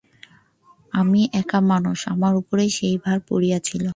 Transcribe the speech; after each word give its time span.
আমি 0.93 1.21
একা 1.33 1.59
মানুষ, 1.71 1.99
আমার 2.07 2.33
উপরেই 2.35 2.71
সেই 2.77 2.95
ভার 3.03 3.17
পড়িয়াছিল। 3.29 3.85